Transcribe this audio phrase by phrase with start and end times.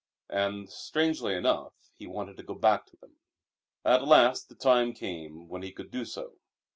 [0.31, 3.17] And, strangely enough, he wanted to go back to them.
[3.85, 6.39] At last the time came when he could do so.